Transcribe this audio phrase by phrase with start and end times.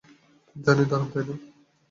[0.55, 1.35] জানি, দারুণ, তাই না?